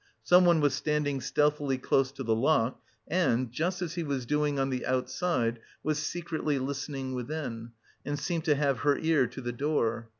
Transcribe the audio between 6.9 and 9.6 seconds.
within, and seemed to have her ear to the